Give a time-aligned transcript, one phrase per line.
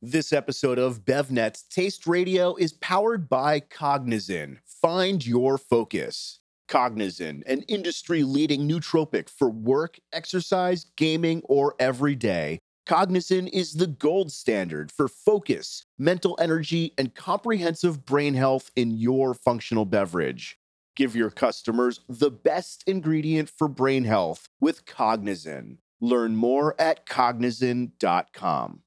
[0.00, 4.58] This episode of BevNet's Taste Radio is powered by Cognizin.
[4.64, 6.38] Find your focus.
[6.68, 12.60] Cognizin, an industry leading nootropic for work, exercise, gaming, or every day.
[12.86, 19.34] Cognizin is the gold standard for focus, mental energy, and comprehensive brain health in your
[19.34, 20.60] functional beverage.
[20.94, 25.78] Give your customers the best ingredient for brain health with Cognizin.
[26.00, 28.82] Learn more at cognizin.com.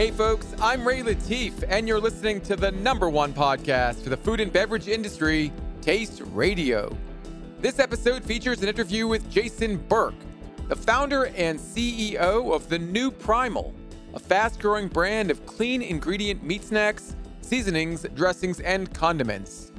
[0.00, 4.16] Hey folks, I'm Ray Latif, and you're listening to the number one podcast for the
[4.16, 6.96] food and beverage industry, Taste Radio.
[7.60, 10.14] This episode features an interview with Jason Burke,
[10.68, 13.74] the founder and CEO of the New Primal,
[14.14, 19.70] a fast growing brand of clean ingredient meat snacks, seasonings, dressings, and condiments.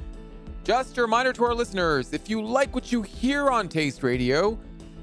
[0.62, 4.56] Just a reminder to our listeners if you like what you hear on Taste Radio,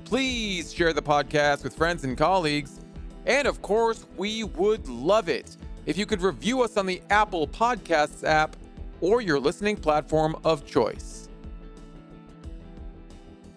[0.06, 2.79] please share the podcast with friends and colleagues
[3.30, 7.48] and of course, we would love it if you could review us on the Apple
[7.48, 8.56] Podcasts app
[9.02, 11.30] or your listening platform of choice.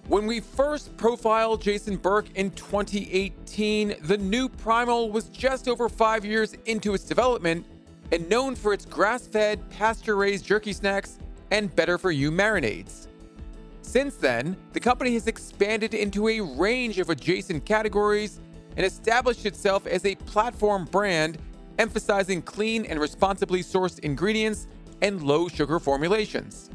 [0.09, 6.25] When we first profiled Jason Burke in 2018, the new Primal was just over five
[6.25, 7.65] years into its development
[8.13, 11.19] and known for its grass fed, pasture raised jerky snacks
[11.51, 13.07] and better for you marinades.
[13.81, 18.41] Since then, the company has expanded into a range of adjacent categories
[18.77, 21.39] and established itself as a platform brand
[21.79, 24.67] emphasizing clean and responsibly sourced ingredients
[25.01, 26.71] and low sugar formulations.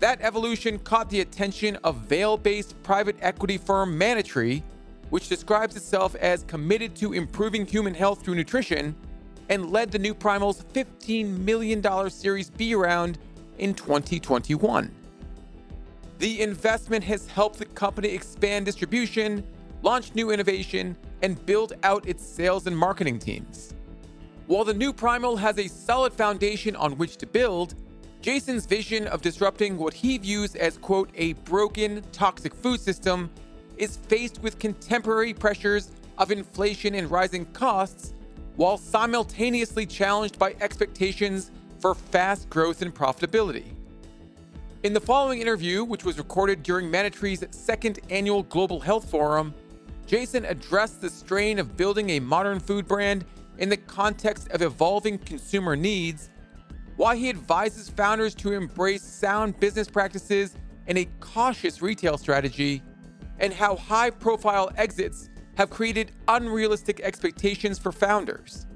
[0.00, 4.62] That evolution caught the attention of Vail based private equity firm Manna-Tree,
[5.10, 8.96] which describes itself as committed to improving human health through nutrition
[9.48, 13.18] and led the new Primal's $15 million Series B round
[13.58, 14.90] in 2021.
[16.18, 19.44] The investment has helped the company expand distribution,
[19.82, 23.74] launch new innovation, and build out its sales and marketing teams.
[24.46, 27.74] While the new Primal has a solid foundation on which to build,
[28.20, 33.30] Jason's vision of disrupting what he views as, quote, a broken, toxic food system
[33.76, 38.14] is faced with contemporary pressures of inflation and rising costs,
[38.56, 41.50] while simultaneously challenged by expectations
[41.80, 43.64] for fast growth and profitability.
[44.82, 49.54] In the following interview, which was recorded during Manna-Tree's second annual Global Health Forum,
[50.06, 53.24] Jason addressed the strain of building a modern food brand
[53.58, 56.30] in the context of evolving consumer needs,
[56.96, 62.82] why he advises founders to embrace sound business practices and a cautious retail strategy,
[63.38, 68.66] and how high profile exits have created unrealistic expectations for founders.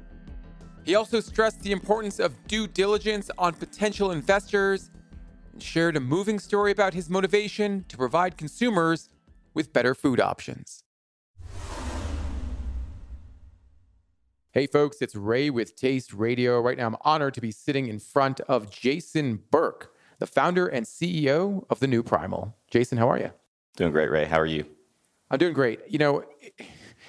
[0.85, 4.91] He also stressed the importance of due diligence on potential investors
[5.53, 9.09] and shared a moving story about his motivation to provide consumers
[9.53, 10.85] with better food options.
[14.57, 16.59] Hey, folks, it's Ray with Taste Radio.
[16.63, 20.87] Right now, I'm honored to be sitting in front of Jason Burke, the founder and
[20.87, 22.57] CEO of the new Primal.
[22.71, 23.33] Jason, how are you?
[23.77, 24.25] Doing great, Ray.
[24.25, 24.65] How are you?
[25.31, 25.81] I'm doing great.
[25.87, 26.25] You know,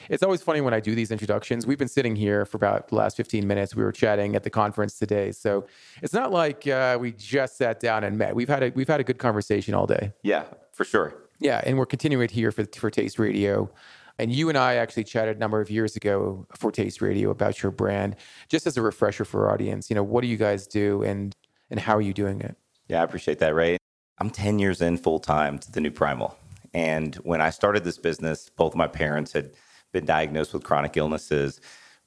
[0.09, 1.65] it's always funny when I do these introductions.
[1.65, 3.77] We've been sitting here for about the last 15 minutes.
[3.77, 5.67] We were chatting at the conference today, so
[6.03, 8.35] it's not like uh, we just sat down and met.
[8.35, 10.11] We've had a we've had a good conversation all day.
[10.21, 10.43] Yeah,
[10.73, 11.15] for sure.
[11.39, 13.71] Yeah, and we're continuing it here for for Taste Radio.
[14.19, 17.61] And you and I actually chatted a number of years ago for Taste Radio about
[17.61, 18.15] your brand.
[18.49, 21.35] Just as a refresher for our audience, you know, what do you guys do and
[21.69, 22.55] and how are you doing it?
[22.87, 23.77] Yeah, I appreciate that, Ray.
[24.19, 26.37] I'm 10 years in full time to the new Primal.
[26.73, 29.51] And when I started this business, both my parents had
[29.91, 31.59] been diagnosed with chronic illnesses.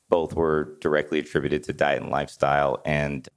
[0.09, 2.81] Both were directly attributed to diet and lifestyle.
[2.85, 3.29] And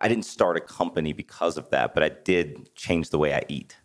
[0.00, 3.42] I didn't start a company because of that, but I did change the way I
[3.48, 3.76] eat.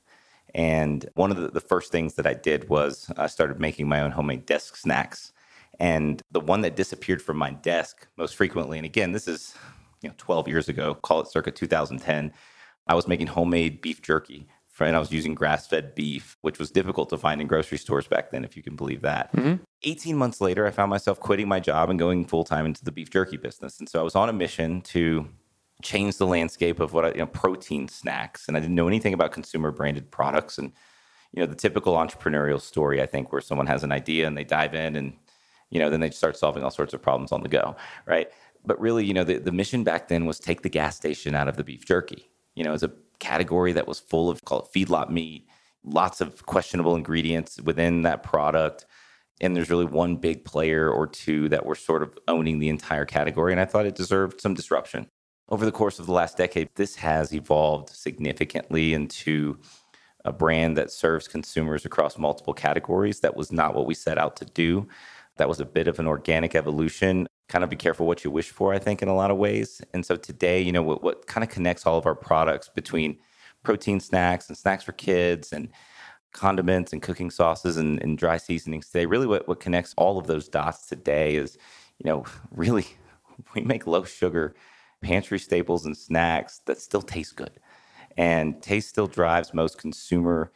[0.53, 4.01] And one of the, the first things that I did was I started making my
[4.01, 5.31] own homemade desk snacks.
[5.79, 9.55] And the one that disappeared from my desk most frequently, and again, this is
[10.01, 12.33] you know 12 years ago, call it circa 2010,
[12.87, 14.47] I was making homemade beef jerky
[14.87, 18.07] and I was using grass fed beef, which was difficult to find in grocery stores
[18.07, 19.31] back then, if you can believe that.
[19.33, 19.63] Mm-hmm.
[19.83, 22.91] 18 months later, I found myself quitting my job and going full time into the
[22.91, 23.79] beef jerky business.
[23.79, 25.27] And so I was on a mission to
[25.81, 28.47] changed the landscape of what I, you know, protein snacks.
[28.47, 30.57] And I didn't know anything about consumer branded products.
[30.57, 30.71] And,
[31.31, 34.43] you know, the typical entrepreneurial story, I think, where someone has an idea and they
[34.43, 35.13] dive in and,
[35.69, 37.75] you know, then they start solving all sorts of problems on the go.
[38.05, 38.29] Right.
[38.65, 41.47] But really, you know, the, the mission back then was take the gas station out
[41.47, 42.29] of the beef jerky.
[42.55, 45.47] You know, as a category that was full of, call it feedlot meat,
[45.83, 48.85] lots of questionable ingredients within that product.
[49.39, 53.05] And there's really one big player or two that were sort of owning the entire
[53.05, 53.51] category.
[53.51, 55.09] And I thought it deserved some disruption
[55.51, 59.59] over the course of the last decade, this has evolved significantly into
[60.23, 63.19] a brand that serves consumers across multiple categories.
[63.19, 64.87] That was not what we set out to do.
[65.35, 67.27] That was a bit of an organic evolution.
[67.49, 69.81] Kind of be careful what you wish for, I think, in a lot of ways.
[69.93, 73.17] And so today, you know, what, what kind of connects all of our products between
[73.63, 75.67] protein snacks and snacks for kids and
[76.31, 80.27] condiments and cooking sauces and, and dry seasonings today, really what, what connects all of
[80.27, 81.57] those dots today is,
[81.97, 82.23] you know,
[82.55, 82.85] really
[83.53, 84.55] we make low sugar
[85.01, 87.59] pantry staples and snacks that still taste good.
[88.17, 90.51] And taste still drives most consumer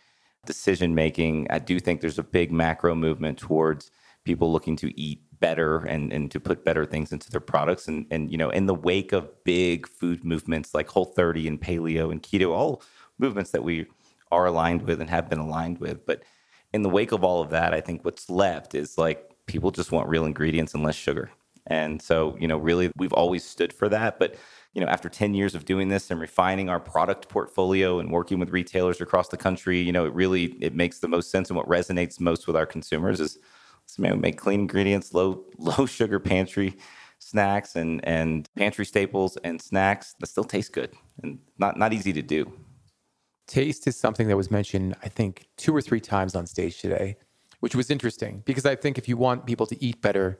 [0.45, 1.47] decision making.
[1.49, 3.91] I do think there's a big macro movement towards
[4.23, 7.87] people looking to eat better and, and to put better things into their products.
[7.87, 11.61] And, and, you know, in the wake of big food movements like Whole 30 and
[11.61, 12.81] paleo and keto, all
[13.17, 13.87] movements that we
[14.31, 16.05] are aligned with and have been aligned with.
[16.05, 16.23] But
[16.73, 19.91] in the wake of all of that, I think what's left is like people just
[19.91, 21.29] want real ingredients and less sugar.
[21.67, 24.19] And so, you know, really we've always stood for that.
[24.19, 24.35] But,
[24.73, 28.39] you know, after 10 years of doing this and refining our product portfolio and working
[28.39, 31.57] with retailers across the country, you know, it really it makes the most sense and
[31.57, 33.39] what resonates most with our consumers is
[33.83, 36.75] let's make clean ingredients, low low sugar pantry
[37.19, 42.13] snacks and and pantry staples and snacks that still taste good and not not easy
[42.13, 42.51] to do.
[43.47, 47.15] Taste is something that was mentioned, I think, two or three times on stage today,
[47.59, 50.39] which was interesting because I think if you want people to eat better,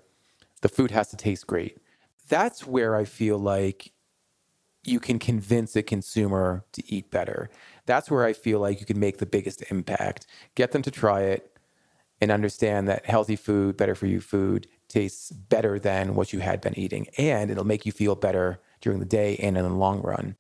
[0.66, 1.78] the food has to taste great.
[2.28, 3.92] That's where I feel like
[4.84, 7.52] you can convince a consumer to eat better.
[7.86, 10.26] That's where I feel like you can make the biggest impact.
[10.56, 11.56] Get them to try it
[12.20, 16.62] and understand that healthy food, better for you food tastes better than what you had
[16.62, 17.10] been eating.
[17.20, 20.36] And it'll make you feel better during the day and in the long run.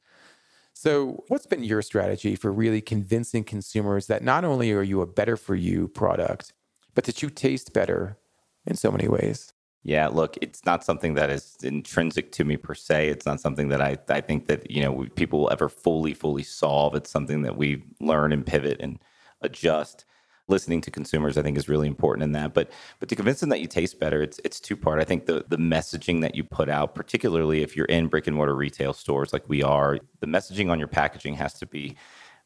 [0.74, 5.06] So, what's been your strategy for really convincing consumers that not only are you a
[5.06, 6.52] better for you product,
[6.96, 8.18] but that you taste better
[8.66, 9.52] in so many ways?
[9.88, 13.10] Yeah, look, it's not something that is intrinsic to me per se.
[13.10, 16.42] It's not something that I, I think that, you know, people will ever fully, fully
[16.42, 16.96] solve.
[16.96, 18.98] It's something that we learn and pivot and
[19.42, 20.06] adjust.
[20.48, 22.56] Listening to consumers, I think, is really important in that.
[22.56, 25.00] But but to convince them that you taste better, it's it's two part.
[25.00, 28.36] I think the the messaging that you put out, particularly if you're in brick and
[28.36, 31.96] mortar retail stores like we are, the messaging on your packaging has to be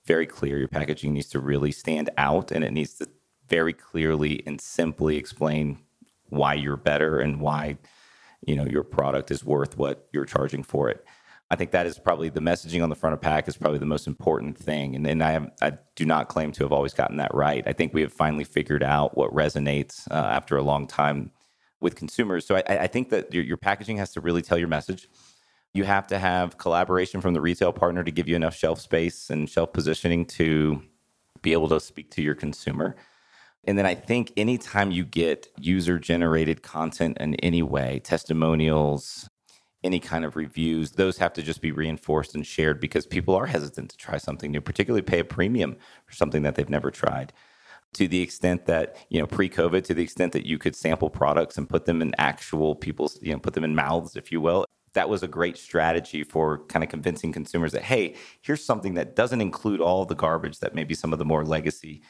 [0.06, 0.58] very clear.
[0.58, 3.08] Your packaging needs to really stand out and it needs to
[3.50, 5.80] very clearly and simply explain
[6.30, 7.78] why you're better and why
[8.46, 11.06] you know your product is worth what you're charging for it.
[11.52, 13.86] I think that is probably the messaging on the front of pack is probably the
[13.86, 14.96] most important thing.
[14.96, 17.64] And, and I, have, I do not claim to have always gotten that right.
[17.66, 21.32] I think we have finally figured out what resonates uh, after a long time
[21.82, 22.46] with consumers.
[22.46, 25.10] So I, I think that your, your packaging has to really tell your message.
[25.74, 29.32] You have to have collaboration from the retail partner to give you enough shelf space
[29.32, 30.84] and shelf positioning to
[31.42, 32.96] be able to speak to your consumer.
[33.66, 39.30] And then I think anytime you get user generated content in any way, testimonials,
[39.84, 43.46] any kind of reviews, those have to just be reinforced and shared because people are
[43.46, 47.34] hesitant to try something new, particularly pay a premium for something that they've never tried.
[47.94, 51.10] To the extent that, you know, pre COVID, to the extent that you could sample
[51.10, 54.40] products and put them in actual people's, you know, put them in mouths, if you
[54.42, 58.94] will, that was a great strategy for kind of convincing consumers that, hey, here's something
[58.94, 62.02] that doesn't include all the garbage that maybe some of the more legacy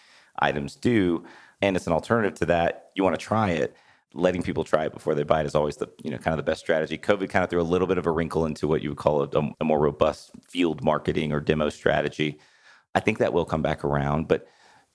[0.42, 1.24] items do.
[1.62, 2.92] And it's an alternative to that.
[2.96, 3.76] You want to try it.
[4.14, 6.44] Letting people try it before they buy it is always the you know kind of
[6.44, 6.98] the best strategy.
[6.98, 9.22] COVID kind of threw a little bit of a wrinkle into what you would call
[9.22, 12.40] a, a more robust field marketing or demo strategy.
[12.96, 14.48] I think that will come back around, but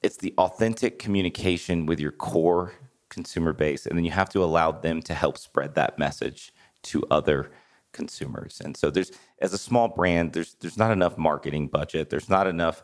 [0.02, 2.72] it's the authentic communication with your core
[3.08, 7.04] consumer base, and then you have to allow them to help spread that message to
[7.10, 7.52] other
[7.92, 8.60] consumers.
[8.62, 12.10] And so there's as a small brand, there's there's not enough marketing budget.
[12.10, 12.82] There's not enough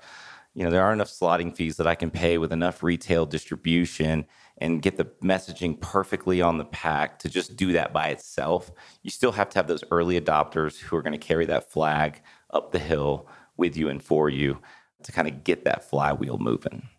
[0.60, 4.26] you know, there are enough slotting fees that I can pay with enough retail distribution
[4.58, 8.70] and get the messaging perfectly on the pack to just do that by itself.
[9.02, 12.20] You still have to have those early adopters who are going to carry that flag
[12.50, 13.26] up the hill
[13.56, 14.58] with you and for you
[15.02, 16.90] to kind of get that flywheel moving.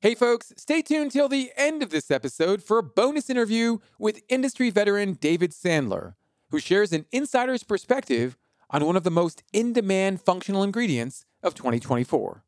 [0.00, 4.22] Hey, folks, stay tuned till the end of this episode for a bonus interview with
[4.28, 6.14] industry veteran David Sandler,
[6.50, 8.36] who shares an insider's perspective
[8.72, 12.42] on one of the most in demand functional ingredients of 2024.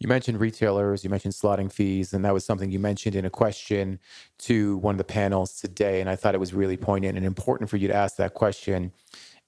[0.00, 3.30] You mentioned retailers, you mentioned slotting fees, and that was something you mentioned in a
[3.30, 3.98] question
[4.38, 6.00] to one of the panels today.
[6.00, 8.92] And I thought it was really poignant and important for you to ask that question.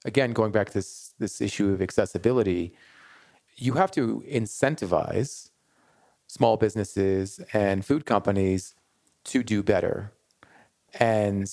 [0.05, 2.75] Again, going back to this, this issue of accessibility,
[3.55, 5.49] you have to incentivize
[6.27, 8.75] small businesses and food companies
[9.23, 10.12] to do better
[10.99, 11.51] and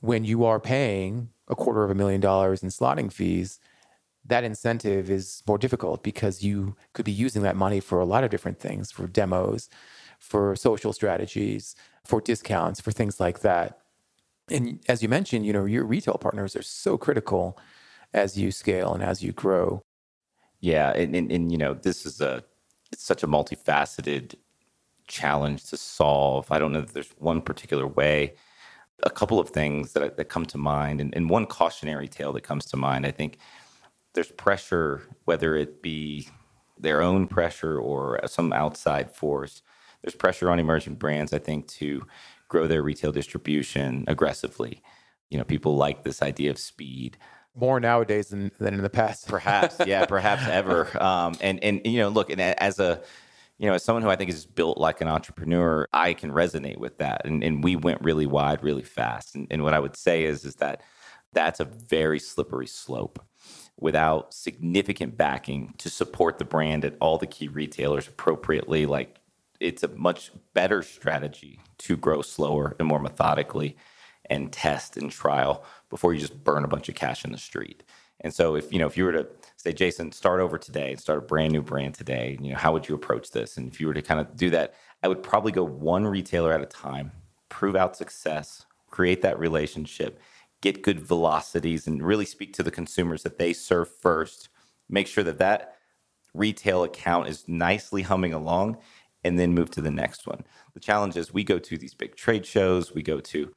[0.00, 3.58] when you are paying a quarter of a million dollars in slotting fees,
[4.26, 8.24] that incentive is more difficult because you could be using that money for a lot
[8.24, 9.68] of different things for demos,
[10.18, 11.74] for social strategies,
[12.04, 13.78] for discounts, for things like that.
[14.50, 17.58] And as you mentioned, you know, your retail partners are so critical
[18.12, 19.82] as you scale and as you grow.
[20.60, 22.42] Yeah, and, and, and you know, this is a
[22.92, 24.36] it's such a multifaceted
[25.08, 26.50] challenge to solve.
[26.50, 28.34] I don't know that there's one particular way.
[29.04, 32.42] A couple of things that, that come to mind, and, and one cautionary tale that
[32.42, 33.06] comes to mind.
[33.06, 33.38] I think
[34.14, 36.28] there's pressure, whether it be
[36.78, 39.62] their own pressure or some outside force.
[40.02, 42.06] There's pressure on emerging brands, I think, to
[42.48, 44.82] grow their retail distribution aggressively.
[45.30, 47.18] You know, people like this idea of speed
[47.54, 49.28] more nowadays than, than in the past.
[49.28, 50.88] perhaps, yeah, perhaps ever.
[51.04, 53.02] Um, and and you know, look, and as a
[53.58, 56.78] you know, as someone who I think is built like an entrepreneur, I can resonate
[56.78, 57.22] with that.
[57.24, 59.34] And, and we went really wide, really fast.
[59.34, 60.82] And, and what I would say is, is that
[61.32, 63.24] that's a very slippery slope
[63.78, 68.86] without significant backing to support the brand at all the key retailers appropriately.
[68.86, 69.18] Like
[69.60, 73.76] it's a much better strategy to grow slower and more methodically
[74.30, 77.82] and test and trial before you just burn a bunch of cash in the street.
[78.20, 81.00] And so if you know if you were to say Jason start over today and
[81.00, 83.56] start a brand new brand today, you know how would you approach this?
[83.56, 86.52] And if you were to kind of do that, I would probably go one retailer
[86.52, 87.12] at a time,
[87.48, 90.20] prove out success, create that relationship,
[90.60, 94.48] get good velocities and really speak to the consumers that they serve first.
[94.88, 95.76] Make sure that that
[96.32, 98.78] retail account is nicely humming along
[99.22, 100.44] and then move to the next one.
[100.74, 103.52] The challenge is we go to these big trade shows, we go to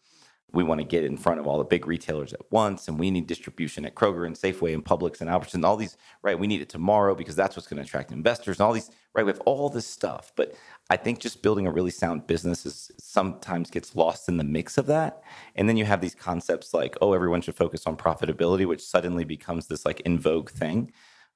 [0.53, 3.11] we want to get in front of all the big retailers at once and we
[3.11, 6.61] need distribution at Kroger and Safeway and Publix and Albertsons all these right we need
[6.61, 9.41] it tomorrow because that's what's going to attract investors and all these right we have
[9.41, 10.31] all this stuff.
[10.35, 10.55] But
[10.89, 14.77] I think just building a really sound business is sometimes gets lost in the mix
[14.77, 15.21] of that.
[15.55, 19.25] And then you have these concepts like oh everyone should focus on profitability which suddenly
[19.25, 20.91] becomes this like in vogue thing.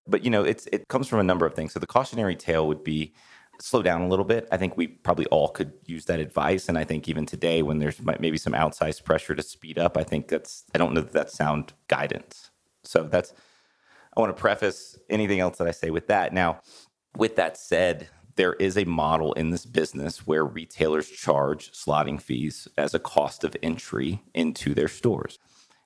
[0.08, 1.74] But you know it's it comes from a number of things.
[1.74, 3.14] So the cautionary tale would be
[3.62, 4.48] slow down a little bit.
[4.52, 6.68] I think we probably all could use that advice.
[6.68, 10.04] And I think even today, when there's maybe some outsized pressure to speed up, I
[10.04, 12.50] think that's, I don't know that that's sound guidance.
[12.84, 13.34] So that's,
[14.16, 16.34] I want to preface anything else that I say with that.
[16.34, 16.62] Now,
[17.16, 22.68] with that said, there is a model in this business where retailers charge slotting fees
[22.78, 25.38] as a cost of entry into their stores.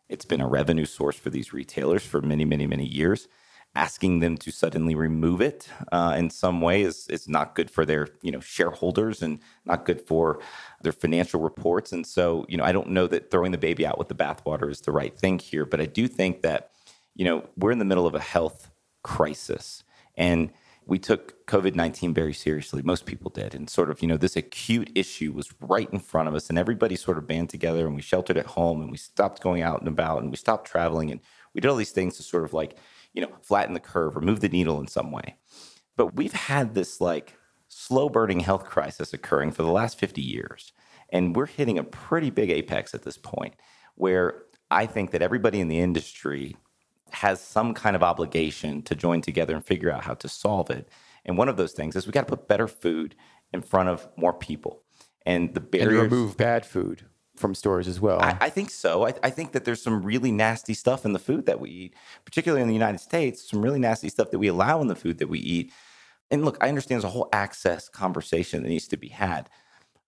[0.07, 3.27] It's been a revenue source for these retailers for many, many, many years
[3.75, 7.85] asking them to suddenly remove it uh, in some way is is not good for
[7.85, 10.39] their you know shareholders and not good for
[10.81, 11.91] their financial reports.
[11.91, 14.69] And so you know I don't know that throwing the baby out with the bathwater
[14.69, 16.71] is the right thing here, but I do think that
[17.15, 18.71] you know we're in the middle of a health
[19.03, 19.83] crisis
[20.15, 20.51] and
[20.87, 22.81] we took COVID 19 very seriously.
[22.83, 23.55] Most people did.
[23.55, 26.59] And sort of, you know, this acute issue was right in front of us, and
[26.59, 29.79] everybody sort of band together and we sheltered at home and we stopped going out
[29.79, 31.21] and about and we stopped traveling and
[31.53, 32.77] we did all these things to sort of like
[33.15, 35.37] you know, flatten the curve or move the needle in some way.
[35.95, 37.37] But we've had this like
[37.69, 40.73] slow burning health crisis occurring for the last 50 years.
[41.09, 43.55] And we're hitting a pretty big apex at this point
[43.95, 46.57] where I think that everybody in the industry
[47.11, 50.89] has some kind of obligation to join together and figure out how to solve it.
[51.23, 53.15] And one of those things is we got to put better food
[53.53, 54.83] in front of more people.
[55.25, 57.05] And the barriers and remove bad food
[57.37, 58.19] from stores as well.
[58.21, 59.05] I, I think so.
[59.07, 61.95] I, I, think that there's some really nasty stuff in the food that we eat,
[62.23, 63.49] particularly in the United States.
[63.49, 65.71] Some really nasty stuff that we allow in the food that we eat.
[66.31, 69.49] And look, I understand there's a whole access conversation that needs to be had,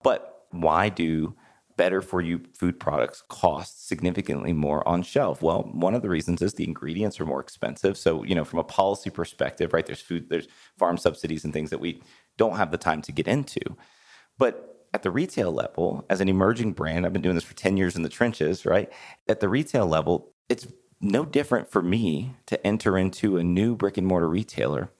[0.02, 1.36] but why do
[1.76, 5.40] better for you food products cost significantly more on shelf?
[5.40, 7.96] Well, one of the reasons is the ingredients are more expensive.
[7.96, 11.70] So, you know, from a policy perspective, right, there's food, there's farm subsidies and things
[11.70, 12.02] that we
[12.36, 13.60] don't have the time to get into.
[14.36, 17.76] But at the retail level, as an emerging brand, I've been doing this for 10
[17.76, 18.90] years in the trenches, right?
[19.28, 20.66] At the retail level, it's
[21.00, 24.90] no different for me to enter into a new brick and mortar retailer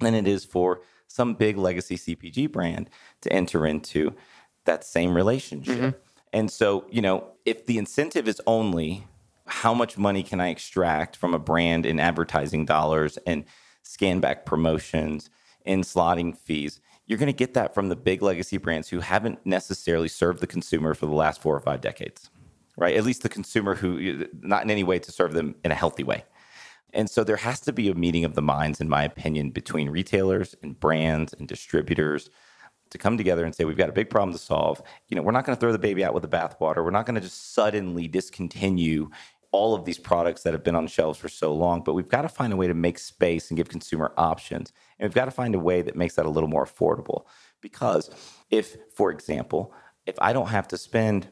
[0.00, 2.90] than it is for some big legacy CPG brand
[3.22, 4.14] to enter into
[4.64, 5.78] that same relationship.
[5.78, 5.98] Mm-hmm.
[6.32, 9.06] And so, you know, if the incentive is only
[9.46, 13.44] how much money can I extract from a brand in advertising dollars and
[13.82, 15.30] scan back promotions
[15.64, 19.44] and slotting fees, you're going to get that from the big legacy brands who haven't
[19.44, 22.30] necessarily served the consumer for the last four or five decades,
[22.76, 22.96] right?
[22.96, 26.02] At least the consumer who, not in any way to serve them in a healthy
[26.02, 26.24] way.
[26.92, 29.90] And so there has to be a meeting of the minds, in my opinion, between
[29.90, 32.30] retailers and brands and distributors
[32.90, 34.80] to come together and say, we've got a big problem to solve.
[35.08, 36.84] You know, we're not going to throw the baby out with the bathwater.
[36.84, 39.10] We're not going to just suddenly discontinue
[39.52, 42.22] all of these products that have been on shelves for so long, but we've got
[42.22, 44.72] to find a way to make space and give consumer options.
[44.98, 47.26] And we've got to find a way that makes that a little more affordable.
[47.60, 48.10] Because
[48.50, 49.72] if, for example,
[50.06, 51.28] if I don't have to spend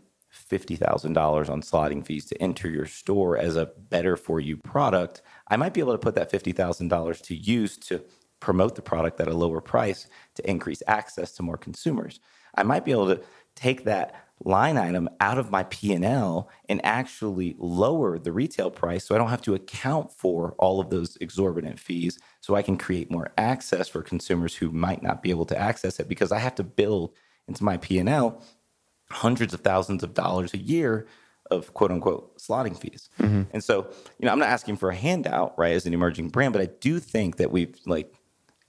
[0.51, 5.57] $50,000 on slotting fees to enter your store as a better for you product, I
[5.57, 8.05] might be able to put that $50,000 to use to
[8.41, 12.21] promote the product at a lower price to increase access to more consumers.
[12.57, 13.23] I might be able to
[13.55, 19.15] take that line item out of my P&L and actually lower the retail price so
[19.15, 23.11] I don't have to account for all of those exorbitant fees so I can create
[23.11, 26.55] more access for consumers who might not be able to access it because I have
[26.57, 27.13] to build
[27.49, 28.43] into my P&L
[29.11, 31.07] hundreds of thousands of dollars a year
[31.51, 33.11] of quote unquote slotting fees.
[33.21, 33.43] Mm-hmm.
[33.53, 33.87] And so,
[34.19, 36.67] you know, I'm not asking for a handout, right, as an emerging brand, but I
[36.81, 38.15] do think that we've like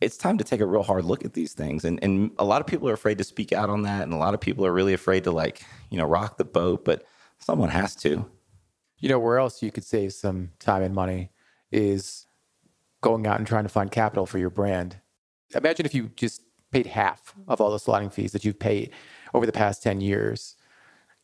[0.06, 1.84] it's time to take a real hard look at these things.
[1.84, 4.18] And and a lot of people are afraid to speak out on that, and a
[4.18, 7.04] lot of people are really afraid to like, you know, rock the boat, but
[7.40, 8.26] someone has to.
[9.00, 11.32] You know, where else you could save some time and money
[11.72, 12.28] is
[13.02, 14.98] going out and trying to find capital for your brand.
[15.54, 18.92] Imagine if you just paid half of all the slotting fees that you've paid
[19.34, 20.56] over the past 10 years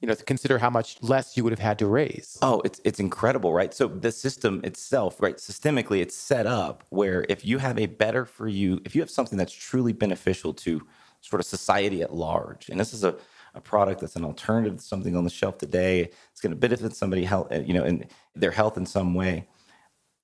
[0.02, 2.38] you know, consider how much less you would have had to raise.
[2.42, 3.72] Oh, it's it's incredible, right?
[3.74, 8.26] So the system itself, right, systemically it's set up where if you have a better
[8.26, 10.82] for you, if you have something that's truly beneficial to
[11.22, 13.16] sort of society at large, and this is a,
[13.54, 16.96] a product that's an alternative to something on the shelf today, it's going to benefit
[16.96, 19.48] somebody health, uh, you know, in their health in some way.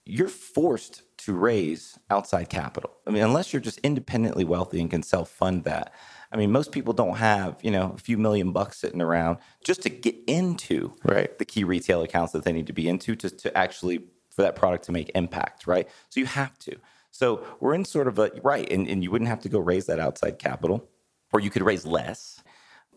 [0.05, 2.93] You're forced to raise outside capital.
[3.05, 5.93] I mean, unless you're just independently wealthy and can self fund that
[6.31, 9.81] I mean, most people don't have, you know, a few million bucks sitting around just
[9.83, 11.37] to get into right.
[11.37, 14.55] the key retail accounts that they need to be into to, to actually for that
[14.55, 15.87] product to make impact, right?
[16.09, 16.77] So you have to.
[17.11, 19.87] So we're in sort of a right, and, and you wouldn't have to go raise
[19.87, 20.87] that outside capital,
[21.33, 22.43] or you could raise less.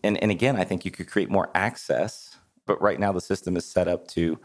[0.05, 2.37] And and again, I think you could create more access.
[2.67, 4.39] But right now the system is set up to,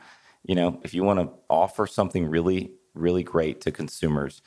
[0.44, 4.42] you know, if you want to offer something really, really great to consumers,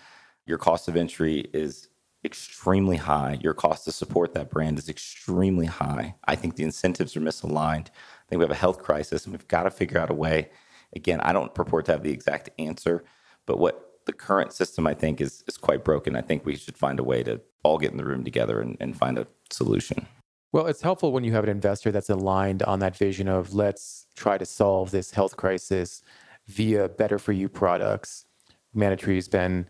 [0.46, 1.88] your cost of entry is
[2.24, 3.38] extremely high.
[3.40, 6.14] Your cost to support that brand is extremely high.
[6.26, 7.88] I think the incentives are misaligned.
[7.88, 10.50] I think we have a health crisis and we've got to figure out a way.
[10.94, 13.04] Again, I don't purport to have the exact answer,
[13.46, 16.16] but what the current system I think is is quite broken.
[16.16, 18.76] I think we should find a way to all get in the room together and,
[18.80, 20.06] and find a solution.
[20.50, 24.06] Well, it's helpful when you have an investor that's aligned on that vision of let's
[24.16, 26.02] try to solve this health crisis
[26.46, 28.24] via better for you products.
[28.72, 29.68] Manna Tree's been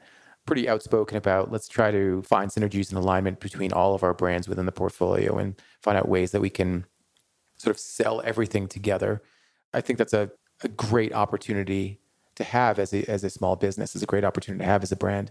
[0.48, 4.48] pretty outspoken about let's try to find synergies and alignment between all of our brands
[4.48, 6.86] within the portfolio and find out ways that we can
[7.58, 9.22] sort of sell everything together.
[9.74, 10.30] I think that's a,
[10.64, 12.00] a great opportunity
[12.36, 14.90] to have as a, as a small business, is a great opportunity to have as
[14.90, 15.30] a brand.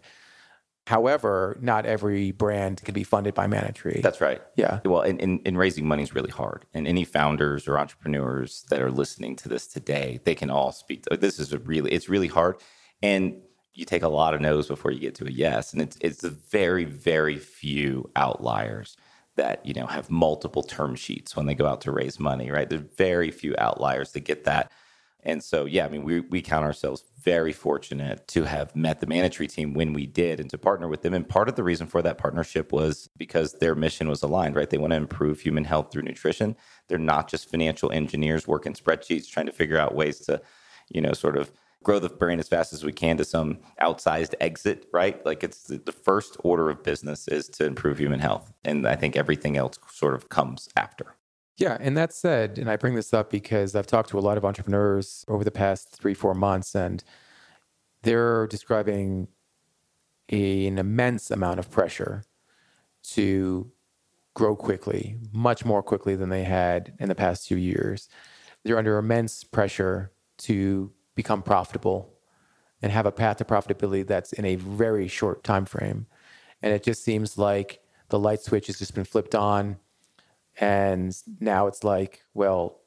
[0.86, 4.02] However, not every brand can be funded by Manna Tree.
[4.04, 4.40] That's right.
[4.56, 4.82] Yeah.
[4.86, 6.66] Well, and, and, and, raising money is really hard.
[6.76, 11.04] And any founders or entrepreneurs that are listening to this today, they can all speak.
[11.04, 12.58] To, this is a really, it's really hard.
[13.02, 13.42] And
[13.78, 15.72] you take a lot of no's before you get to a yes.
[15.72, 18.98] And it's it's very, very few outliers
[19.36, 22.68] that, you know, have multiple term sheets when they go out to raise money, right?
[22.68, 24.72] There's very few outliers that get that.
[25.22, 29.06] And so, yeah, I mean, we, we count ourselves very fortunate to have met the
[29.06, 31.14] Manna Tree team when we did and to partner with them.
[31.14, 34.70] And part of the reason for that partnership was because their mission was aligned, right?
[34.70, 36.56] They want to improve human health through nutrition.
[36.88, 40.42] They're not just financial engineers working spreadsheets trying to figure out ways to,
[40.90, 41.52] you know, sort of
[41.84, 45.24] grow the brand as fast as we can to some outsized exit, right?
[45.26, 48.52] Like it's the, the, first order of business is to improve human health.
[48.66, 51.16] And I think everything else sort of comes after.
[51.58, 51.78] Yeah.
[51.80, 54.46] And that said, and I bring this up because I've talked to a lot of
[54.46, 57.04] entrepreneurs over the past three, four months, and
[58.04, 59.28] they're describing
[60.30, 62.24] a, an immense amount of pressure
[63.04, 63.72] to
[64.34, 68.08] grow quickly, much more quickly than they had in the past few years.
[68.64, 72.14] They're under immense pressure to become profitable
[72.82, 76.06] and have a path to profitability that's in a very short time frame.
[76.62, 79.78] And it just seems like the light switch has just been flipped on.
[80.60, 82.80] And now it's like, well,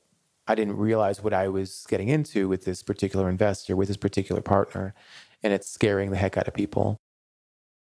[0.47, 4.41] I didn't realize what I was getting into with this particular investor, with this particular
[4.41, 4.95] partner.
[5.43, 6.97] And it's scaring the heck out of people.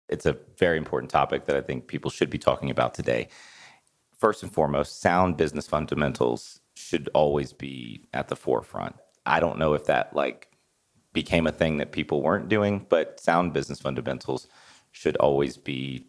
[0.08, 3.28] It's a very important topic that I think people should be talking about today.
[4.18, 8.96] First and foremost, sound business fundamentals should always be at the forefront.
[9.26, 10.48] I don't know if that like
[11.12, 14.48] became a thing that people weren't doing, but sound business fundamentals
[14.90, 16.06] should always be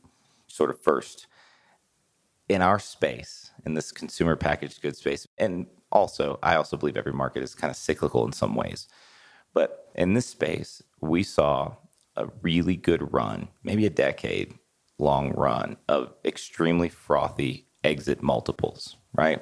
[0.47, 1.27] sort of first
[2.49, 5.27] in our space, in this consumer packaged goods space.
[5.37, 8.87] And also, I also believe every market is kind of cyclical in some ways.
[9.53, 11.75] But in this space, we saw
[12.15, 14.55] a really good run, maybe a decade
[14.99, 19.41] long run of extremely frothy exit multiples, right?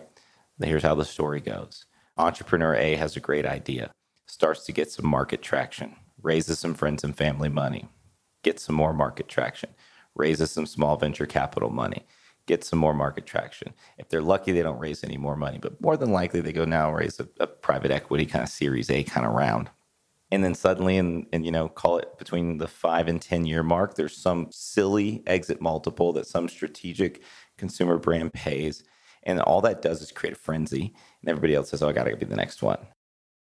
[0.62, 1.86] Here's how the story goes
[2.22, 3.92] entrepreneur A has a great idea,
[4.28, 7.90] starts to get some market traction, raises some friends and family money,
[8.44, 9.72] gets some more market traction,
[10.16, 12.06] raises some small venture capital money,
[12.46, 13.74] gets some more market traction.
[13.98, 16.66] If they're lucky, they don't raise any more money, but more than likely, they go
[16.66, 19.70] now raise a, a private equity kind of Series A kind of round.
[20.34, 23.64] And then suddenly, and, and you know, call it between the five and 10 year
[23.64, 27.22] mark, there's some silly exit multiple that some strategic
[27.58, 28.84] consumer brand pays
[29.24, 30.94] And all that does is create a frenzy.
[31.22, 32.80] And everybody else says, oh, I got to be the next one.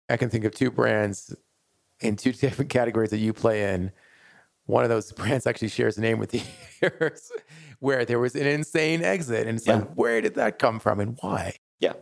[0.09, 1.35] I can think of two brands
[2.01, 3.93] in two different categories that you play in.
[4.67, 6.35] One of those brands actually shares a name with
[6.83, 7.33] yours,
[7.81, 9.47] where there was an insane exit.
[9.47, 9.77] And it's yeah.
[9.77, 11.55] like, where did that come from and why?
[11.79, 11.95] Yeah.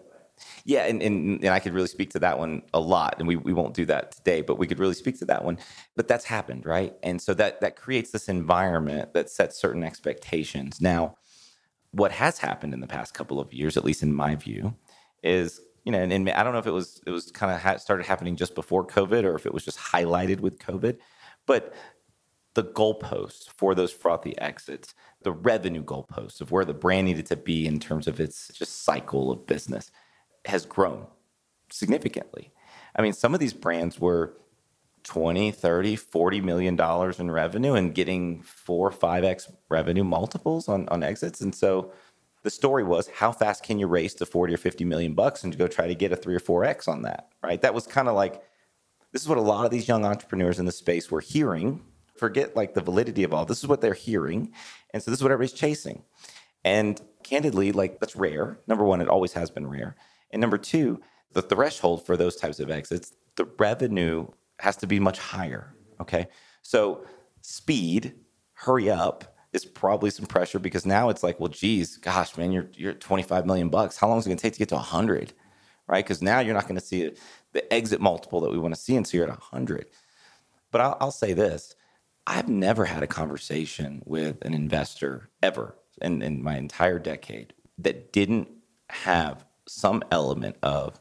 [0.64, 3.34] Yeah, and, and and I could really speak to that one a lot, and we,
[3.34, 5.58] we won't do that today, but we could really speak to that one.
[5.96, 6.94] But that's happened, right?
[7.02, 10.80] And so that that creates this environment that sets certain expectations.
[10.80, 11.16] Now,
[11.92, 14.74] what has happened in the past couple of years, at least in my view,
[15.22, 17.60] is you know, and, and I don't know if it was it was kind of
[17.60, 20.98] ha- started happening just before COVID or if it was just highlighted with COVID,
[21.46, 21.74] but
[22.54, 27.36] the goalposts for those frothy exits, the revenue goalposts of where the brand needed to
[27.36, 29.90] be in terms of its just cycle of business
[30.44, 31.06] has grown
[31.70, 32.50] significantly.
[32.96, 34.36] I mean, some of these brands were
[35.08, 40.86] 20, 30, 40 million dollars in revenue and getting four five X revenue multiples on,
[40.90, 41.40] on exits.
[41.40, 41.92] And so
[42.42, 45.56] the story was how fast can you race to 40 or 50 million bucks and
[45.56, 47.62] go try to get a three or four X on that, right?
[47.62, 48.42] That was kind of like,
[49.12, 51.82] this is what a lot of these young entrepreneurs in the space were hearing.
[52.14, 54.52] Forget like the validity of all this is what they're hearing.
[54.92, 56.02] And so this is what everybody's chasing.
[56.64, 58.58] And candidly, like that's rare.
[58.66, 59.96] Number one, it always has been rare.
[60.30, 61.00] And number two,
[61.32, 64.26] the threshold for those types of exits, the revenue
[64.60, 65.74] has to be much higher.
[66.00, 66.28] Okay.
[66.62, 67.04] So
[67.42, 68.14] speed,
[68.54, 72.68] hurry up is probably some pressure because now it's like, well, geez, gosh, man, you're
[72.74, 73.96] you're 25 million bucks.
[73.96, 75.32] How long is it gonna take to get to 100?
[75.86, 76.04] Right?
[76.04, 77.12] Because now you're not gonna see
[77.52, 79.86] the exit multiple that we want to see until you're at 100.
[80.70, 81.74] But I'll, I'll say this:
[82.26, 88.12] I've never had a conversation with an investor ever in, in my entire decade that
[88.12, 88.48] didn't
[88.90, 91.00] have some element of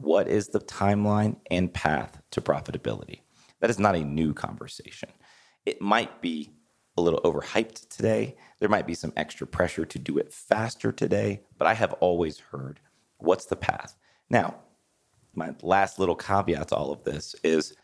[0.00, 3.20] what is the timeline and path to profitability.
[3.60, 5.10] That is not a new conversation.
[5.66, 6.50] It might be
[6.96, 8.36] a little overhyped today.
[8.58, 12.38] There might be some extra pressure to do it faster today, but I have always
[12.38, 12.80] heard
[13.18, 13.96] what's the path.
[14.30, 14.56] Now,
[15.34, 17.74] my last little caveat to all of this is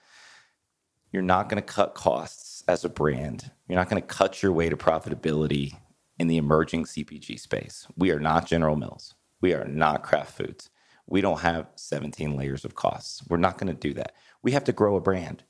[1.12, 3.50] you're not going to cut costs as a brand.
[3.68, 5.76] You're not going to cut your way to profitability
[6.18, 7.87] in the emerging CPG space.
[7.96, 9.14] We are not General Mills.
[9.42, 10.70] We are not Kraft Foods.
[11.06, 13.22] We don't have 17 layers of costs.
[13.28, 14.12] We're not going to do that.
[14.42, 15.44] We have to grow a brand.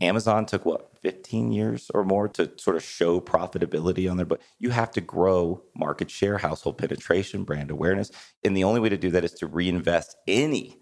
[0.00, 4.40] Amazon took what 15 years or more to sort of show profitability on their but
[4.58, 8.10] you have to grow market share, household penetration, brand awareness.
[8.42, 10.78] And the only way to do that is to reinvest any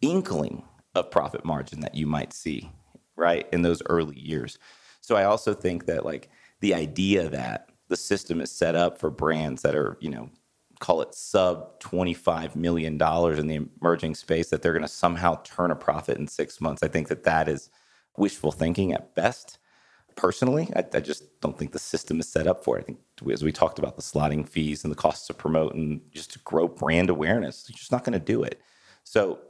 [0.00, 2.70] inkling of profit margin that you might see,
[3.14, 3.46] right?
[3.52, 4.58] In those early years.
[5.02, 9.10] So I also think that like the idea that the system is set up for
[9.10, 10.30] brands that are, you know,
[10.78, 15.70] call it sub $25 million in the emerging space that they're going to somehow turn
[15.70, 16.82] a profit in six months.
[16.82, 17.70] I think that that is
[18.16, 19.58] wishful thinking at best.
[20.16, 22.80] Personally, I, I, just don't think the system is set up for it.
[22.80, 22.98] I think,
[23.30, 26.38] as we talked about, the slotting fees and the costs to promote and just to
[26.38, 28.60] grow brand awareness, you're just not going to do it.
[29.04, 29.40] So,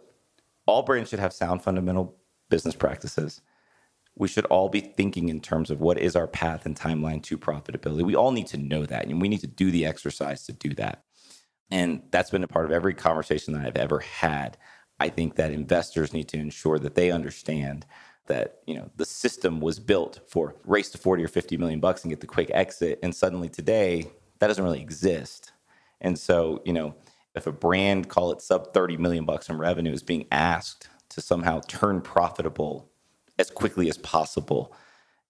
[0.67, 2.17] all brands should have sound fundamental
[2.51, 3.41] business practices.
[4.17, 7.39] We should all be thinking in terms of what is our path and timeline to
[7.39, 8.03] profitability.
[8.03, 10.75] We all need to know that, and we need to do the exercise to do
[10.75, 11.05] that.
[11.71, 14.57] And that's been a part of every conversation that I've ever had.
[15.01, 17.87] I think that investors need to ensure that they understand
[18.27, 22.03] that you know the system was built for race to 40 or 50 million bucks
[22.03, 22.99] and get the quick exit.
[23.03, 25.53] And suddenly today that doesn't really exist.
[26.01, 26.95] And so you know
[27.35, 31.21] if a brand call it sub 30 million bucks in revenue is being asked to
[31.21, 32.91] somehow turn profitable
[33.39, 34.75] as quickly as possible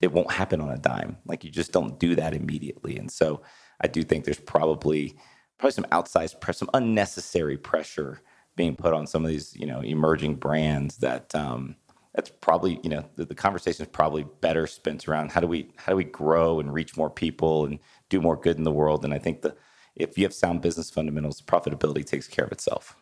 [0.00, 1.16] it won't happen on a dime.
[1.24, 2.96] Like you just don't do that immediately.
[2.96, 3.42] And so
[3.80, 5.16] i do think there's probably
[5.58, 8.20] probably some outsized some unnecessary pressure
[8.56, 11.76] being put on some of these, you know, emerging brands that um,
[12.14, 15.70] that's probably, you know, the, the conversation is probably better spent around how do we
[15.76, 19.04] how do we grow and reach more people and do more good in the world.
[19.04, 19.56] And I think that
[19.94, 22.96] if you have sound business fundamentals, profitability takes care of itself.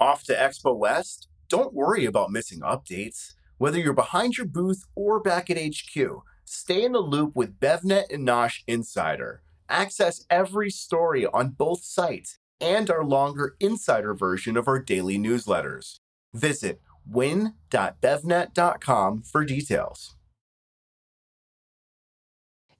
[0.00, 1.28] Off to Expo West?
[1.48, 3.34] Don't worry about missing updates.
[3.58, 5.96] Whether you're behind your booth or back at HQ,
[6.44, 9.42] Stay in the loop with BevNet and Nosh Insider.
[9.68, 15.98] Access every story on both sites and our longer insider version of our daily newsletters.
[16.32, 20.16] Visit win.bevnet.com for details.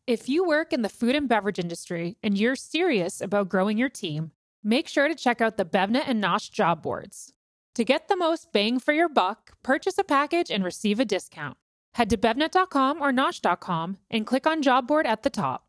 [0.06, 3.88] If you work in the food and beverage industry and you're serious about growing your
[3.88, 7.32] team, make sure to check out the BevNet and Nosh job boards.
[7.74, 11.56] To get the most bang for your buck, purchase a package and receive a discount.
[11.94, 15.64] Head to bevnet.com or nosh.com and click on Job Board at the top.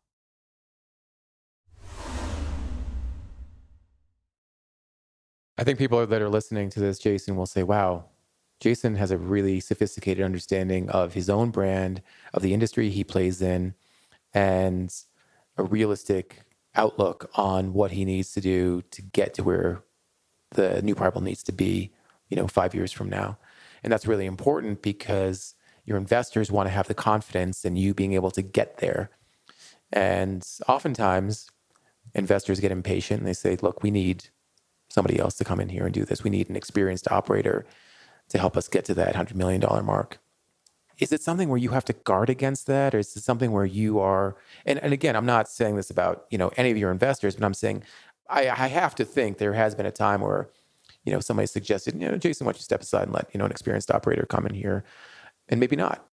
[5.58, 8.06] I think people that are listening to this, Jason, will say, wow,
[8.60, 12.02] Jason has a really sophisticated understanding of his own brand,
[12.34, 13.74] of the industry he plays in.
[14.34, 14.94] And
[15.56, 16.42] a realistic
[16.74, 19.82] outlook on what he needs to do to get to where
[20.50, 21.92] the new Primal needs to be,
[22.28, 23.38] you know, five years from now.
[23.82, 25.54] And that's really important because
[25.86, 29.10] your investors want to have the confidence in you being able to get there.
[29.92, 31.48] And oftentimes,
[32.14, 34.28] investors get impatient and they say, look, we need
[34.88, 36.24] somebody else to come in here and do this.
[36.24, 37.64] We need an experienced operator
[38.28, 40.18] to help us get to that $100 million mark.
[40.98, 42.94] Is it something where you have to guard against that?
[42.94, 46.26] Or is it something where you are, and, and again, I'm not saying this about,
[46.30, 47.84] you know, any of your investors, but I'm saying
[48.28, 50.48] I, I have to think there has been a time where,
[51.04, 53.38] you know, somebody suggested, you know, Jason, why don't you step aside and let, you
[53.38, 54.84] know, an experienced operator come in here?
[55.48, 56.06] And maybe not.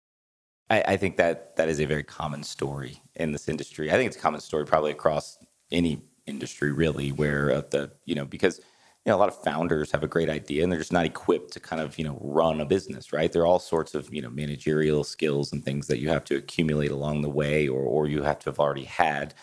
[0.71, 3.91] I, I think that that is a very common story in this industry.
[3.91, 5.39] I think it's a common story probably across
[5.71, 9.91] any industry really where uh, the you know because you know a lot of founders
[9.91, 12.61] have a great idea and they're just not equipped to kind of you know run
[12.61, 15.99] a business right there are all sorts of you know managerial skills and things that
[15.99, 19.35] you have to accumulate along the way or or you have to have already had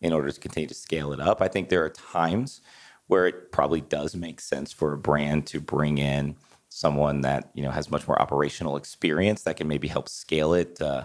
[0.00, 2.60] in order to continue to scale it up i think there are times
[3.08, 6.36] where it probably does make sense for a brand to bring in
[6.78, 10.80] someone that you know has much more operational experience that can maybe help scale it
[10.80, 11.04] uh,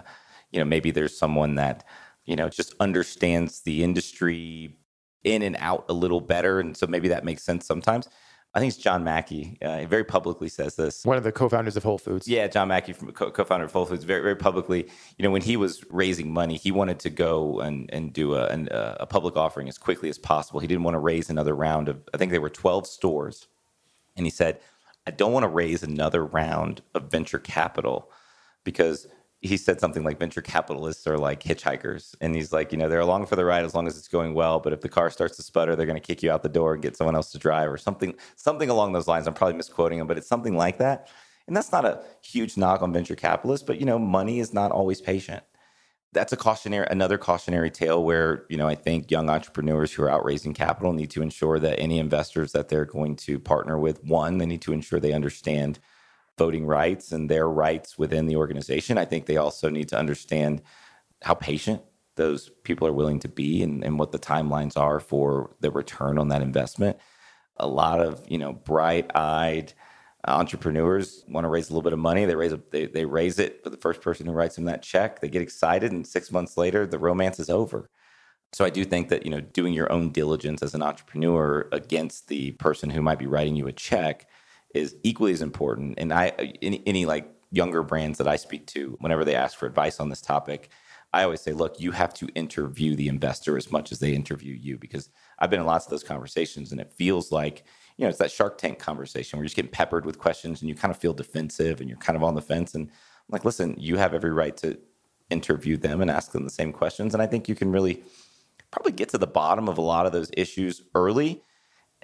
[0.50, 1.84] you know maybe there's someone that
[2.24, 4.76] you know just understands the industry
[5.24, 6.60] in and out a little better.
[6.60, 8.08] And so maybe that makes sense sometimes.
[8.56, 9.58] I think it's John Mackey.
[9.60, 11.04] Uh, he very publicly says this.
[11.04, 12.28] One of the co-founders of Whole Foods.
[12.28, 14.88] Yeah, John Mackey, from co- founder of Whole Foods, very very publicly.
[15.18, 18.46] You know, when he was raising money, he wanted to go and and do a,
[18.46, 20.60] an, a public offering as quickly as possible.
[20.60, 22.08] He didn't want to raise another round of.
[22.14, 23.48] I think there were twelve stores,
[24.16, 24.60] and he said,
[25.06, 28.10] "I don't want to raise another round of venture capital
[28.64, 29.06] because
[29.44, 32.14] he said something like venture capitalists are like hitchhikers.
[32.20, 34.34] And he's like you know they're along for the ride as long as it's going
[34.34, 36.48] well but if the car starts to sputter they're going to kick you out the
[36.48, 39.26] door and get someone else to drive or something something along those lines.
[39.26, 41.08] I'm probably misquoting him but it's something like that.
[41.46, 44.72] And that's not a huge knock on venture capitalists but you know money is not
[44.72, 45.44] always patient
[46.14, 50.10] that's a cautionary another cautionary tale where you know i think young entrepreneurs who are
[50.10, 54.02] out raising capital need to ensure that any investors that they're going to partner with
[54.04, 55.78] one they need to ensure they understand
[56.36, 58.98] voting rights and their rights within the organization.
[58.98, 60.62] I think they also need to understand
[61.22, 61.82] how patient
[62.16, 66.18] those people are willing to be and, and what the timelines are for the return
[66.18, 66.96] on that investment.
[67.56, 69.72] A lot of, you know, bright-eyed
[70.26, 72.24] Uh, entrepreneurs want to raise a little bit of money.
[72.24, 74.82] They raise a, they, they raise it for the first person who writes them that
[74.82, 75.20] check.
[75.20, 77.90] They get excited, and six months later, the romance is over.
[78.52, 82.28] So I do think that you know doing your own diligence as an entrepreneur against
[82.28, 84.28] the person who might be writing you a check
[84.74, 85.94] is equally as important.
[85.98, 86.28] And I
[86.62, 90.08] any, any like younger brands that I speak to, whenever they ask for advice on
[90.08, 90.70] this topic,
[91.12, 94.54] I always say, look, you have to interview the investor as much as they interview
[94.54, 97.64] you because I've been in lots of those conversations and it feels like,
[97.96, 100.68] you know, it's that Shark Tank conversation where you're just getting peppered with questions and
[100.68, 102.74] you kind of feel defensive and you're kind of on the fence.
[102.74, 104.78] And I'm like, listen, you have every right to
[105.30, 107.14] interview them and ask them the same questions.
[107.14, 108.02] And I think you can really
[108.70, 111.42] probably get to the bottom of a lot of those issues early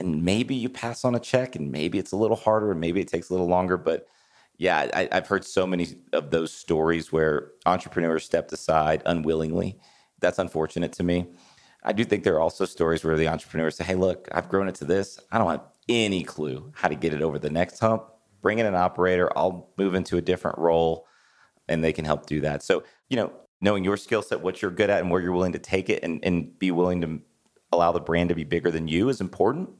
[0.00, 3.00] and maybe you pass on a check and maybe it's a little harder and maybe
[3.00, 4.08] it takes a little longer but
[4.56, 9.78] yeah I, have heard so many of those stories where entrepreneurs stepped aside unwillingly
[10.18, 11.26] that's unfortunate to me
[11.84, 14.68] i do think there are also stories where the entrepreneurs say hey look i've grown
[14.68, 17.78] it to this i don't have any clue how to get it over the next
[17.80, 18.04] hump
[18.40, 21.06] bring in an operator i'll move into a different role
[21.70, 22.62] and they can help do that.
[22.62, 25.52] So you know knowing your skill set what you're good at and where you're willing
[25.52, 27.20] to take it and, and be willing to
[27.72, 29.70] allow the brand to be bigger than you is important.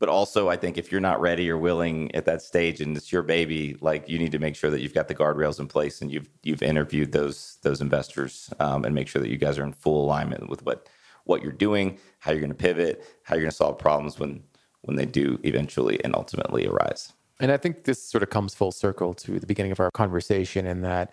[0.00, 3.12] But also, I think if you're not ready or willing at that stage and it's
[3.12, 6.00] your baby, like you need to make sure that you've got the guardrails in place
[6.00, 9.64] and you've you've interviewed those those investors um, and make sure that you guys are
[9.64, 10.88] in full alignment with what
[11.24, 14.42] what you're doing, how you're going to pivot, how you're going to solve problems when
[14.84, 17.12] when they do eventually and ultimately arise.
[17.40, 20.66] And I think this sort of comes full circle to the beginning of our conversation
[20.66, 21.12] in that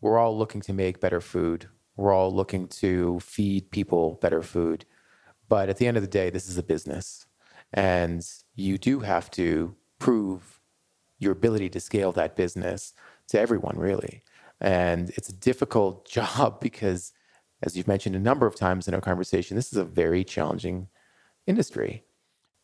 [0.00, 1.68] we're all looking to make better food.
[1.96, 4.84] We're all looking to feed people better food.
[5.48, 7.26] But at the end of the day, this is a business.
[7.72, 10.60] And you do have to prove
[11.18, 12.94] your ability to scale that business
[13.28, 14.22] to everyone, really.
[14.60, 17.12] And it's a difficult job because,
[17.62, 20.88] as you've mentioned a number of times in our conversation, this is a very challenging
[21.46, 22.04] industry.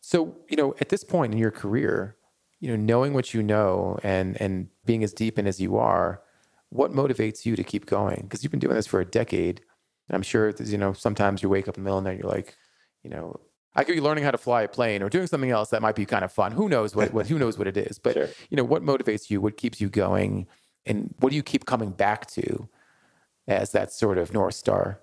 [0.08, 2.16] So, you know, at this point in your career,
[2.60, 6.22] you know, knowing what you know and and being as deep in as you are,
[6.70, 8.20] what motivates you to keep going?
[8.22, 9.60] Because you've been doing this for a decade.
[10.08, 12.20] And I'm sure, you know, sometimes you wake up in the middle of the night,
[12.20, 12.56] you're like,
[13.02, 13.38] you know,
[13.74, 15.94] I could be learning how to fly a plane or doing something else that might
[15.94, 16.52] be kind of fun.
[16.52, 17.98] Who knows what, what who knows what it is?
[17.98, 18.28] But sure.
[18.48, 19.42] you know, what motivates you?
[19.42, 20.46] What keeps you going?
[20.86, 22.66] And what do you keep coming back to
[23.46, 25.02] as that sort of north star?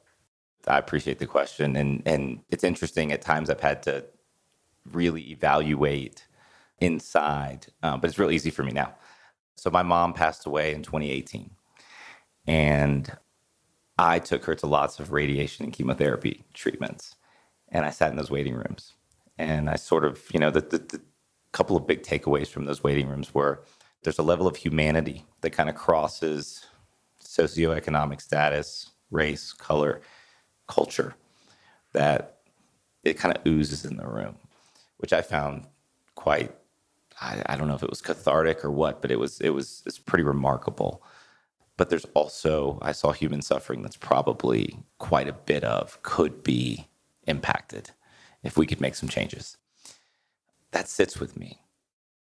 [0.67, 3.11] I appreciate the question, and and it's interesting.
[3.11, 4.03] At times, I've had to
[4.91, 6.27] really evaluate
[6.79, 8.93] inside, um, but it's real easy for me now.
[9.55, 11.49] So my mom passed away in 2018,
[12.47, 13.17] and
[13.97, 17.15] I took her to lots of radiation and chemotherapy treatments.
[17.69, 18.93] And I sat in those waiting rooms.
[19.37, 21.01] And I sort of, you know, the, the, the
[21.51, 23.63] couple of big takeaways from those waiting rooms were
[24.03, 26.65] there's a level of humanity that kind of crosses
[27.23, 30.01] socioeconomic status, race, color,
[30.67, 31.15] culture
[31.93, 32.37] that
[33.03, 34.35] it kind of oozes in the room,
[34.97, 35.67] which I found
[36.15, 36.55] quite
[37.21, 39.83] I, I, don't know if it was cathartic or what, but it was it was
[39.85, 41.03] it's pretty remarkable.
[41.77, 46.87] But there's also I saw human suffering that's probably quite a bit of could be
[47.27, 47.91] impacted
[48.43, 49.57] if we could make some changes.
[50.71, 51.59] That sits with me.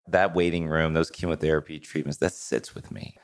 [0.07, 3.17] That waiting room, those chemotherapy treatments, that sits with me.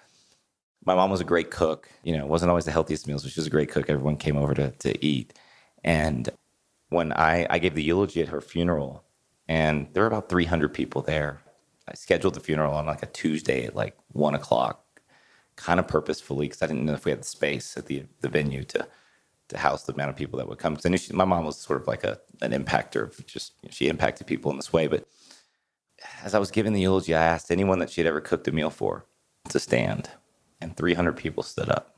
[0.84, 1.88] My mom was a great cook.
[2.02, 3.90] You know, wasn't always the healthiest meals, but she was a great cook.
[3.90, 5.34] Everyone came over to, to eat.
[5.84, 6.28] And
[6.88, 9.04] when I, I gave the eulogy at her funeral,
[9.50, 11.42] and there were about 300 people there.
[11.88, 14.84] I scheduled the funeral on like a Tuesday at like one o'clock,
[15.56, 18.28] kind of purposefully because I didn't know if we had the space at the the
[18.28, 18.86] venue to
[19.48, 20.74] to house the amount of people that would come.
[20.74, 23.88] Because my mom was sort of like a an impactor of just you know, she
[23.88, 24.86] impacted people in this way.
[24.86, 25.08] But
[26.22, 28.52] as I was giving the eulogy, I asked anyone that she had ever cooked a
[28.52, 29.04] meal for
[29.48, 30.10] to stand,
[30.60, 31.96] and 300 people stood up.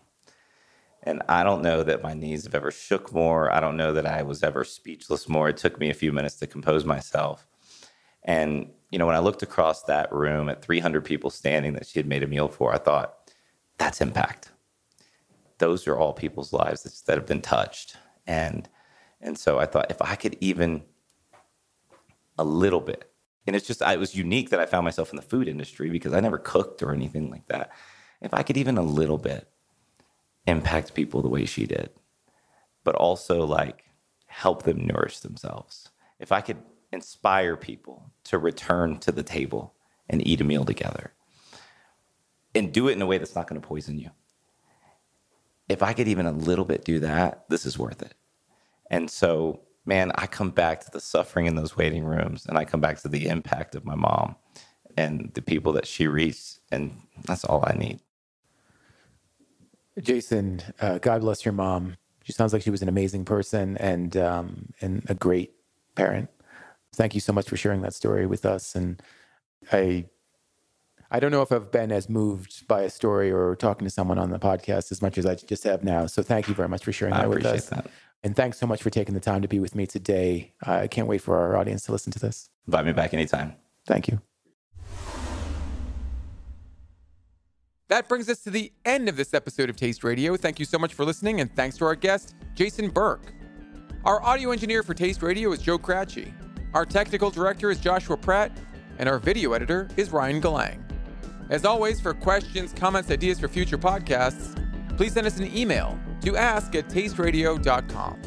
[1.04, 3.52] And I don't know that my knees have ever shook more.
[3.52, 5.48] I don't know that I was ever speechless more.
[5.48, 7.46] It took me a few minutes to compose myself.
[8.24, 11.98] And, you know, when I looked across that room at 300 people standing that she
[11.98, 13.32] had made a meal for, I thought,
[13.78, 14.52] that's impact.
[15.58, 17.96] Those are all people's lives that have been touched.
[18.28, 18.68] And,
[19.20, 20.82] and so I thought, if I could even
[22.38, 23.10] a little bit,
[23.44, 26.12] and it's just, it was unique that I found myself in the food industry because
[26.12, 27.72] I never cooked or anything like that.
[28.20, 29.48] If I could even a little bit
[30.46, 31.90] impact people the way she did,
[32.84, 33.84] but also like
[34.26, 35.90] help them nourish themselves.
[36.18, 36.58] If I could
[36.92, 39.74] inspire people to return to the table
[40.08, 41.12] and eat a meal together
[42.54, 44.10] and do it in a way that's not going to poison you.
[45.68, 48.14] If I could even a little bit do that, this is worth it.
[48.90, 52.66] And so, man, I come back to the suffering in those waiting rooms and I
[52.66, 54.36] come back to the impact of my mom
[54.96, 56.58] and the people that she reached.
[56.70, 58.00] And that's all I need.
[60.00, 61.96] Jason, uh, God bless your mom.
[62.24, 65.52] She sounds like she was an amazing person and um, and a great
[65.94, 66.30] parent.
[66.94, 68.74] Thank you so much for sharing that story with us.
[68.74, 69.02] And
[69.72, 70.06] I
[71.10, 74.18] I don't know if I've been as moved by a story or talking to someone
[74.18, 76.06] on the podcast as much as I just have now.
[76.06, 77.68] So thank you very much for sharing that with us.
[77.68, 77.86] That.
[78.22, 80.54] And thanks so much for taking the time to be with me today.
[80.62, 82.48] I can't wait for our audience to listen to this.
[82.66, 83.54] Invite me back anytime.
[83.86, 84.22] Thank you.
[87.92, 90.34] That brings us to the end of this episode of Taste Radio.
[90.34, 93.34] Thank you so much for listening, and thanks to our guest, Jason Burke.
[94.06, 96.32] Our audio engineer for Taste Radio is Joe Cratchy.
[96.72, 98.50] Our technical director is Joshua Pratt,
[98.96, 100.82] and our video editor is Ryan Galang.
[101.50, 104.56] As always, for questions, comments, ideas for future podcasts,
[104.96, 108.22] please send us an email to ask at tasteradio.com.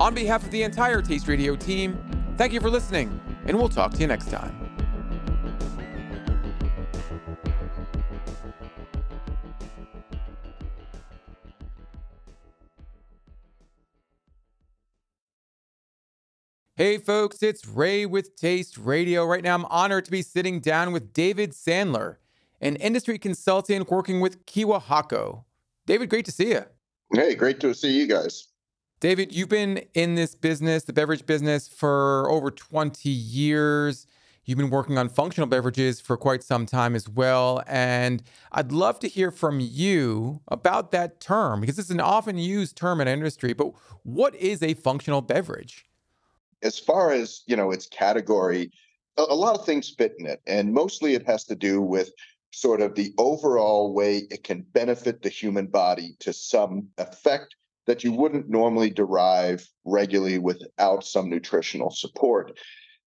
[0.00, 1.98] On behalf of the entire Taste Radio team,
[2.38, 4.65] thank you for listening, and we'll talk to you next time.
[16.78, 19.24] Hey, folks, it's Ray with Taste Radio.
[19.24, 22.16] Right now, I'm honored to be sitting down with David Sandler,
[22.60, 25.44] an industry consultant working with Kyowa Hakko.
[25.86, 26.66] David, great to see you.
[27.14, 28.48] Hey, great to see you guys.
[29.00, 34.06] David, you've been in this business, the beverage business, for over 20 years.
[34.44, 37.62] You've been working on functional beverages for quite some time as well.
[37.66, 42.76] And I'd love to hear from you about that term because it's an often used
[42.76, 43.54] term in industry.
[43.54, 45.86] But what is a functional beverage?
[46.62, 48.70] As far as you know its category
[49.16, 52.10] a, a, lot of things fit in it and mostly it has to do with
[52.52, 57.54] sort of the overall way it can benefit the human body to some effect
[57.86, 62.58] that you wouldn't normally derive regularly without some nutritional support.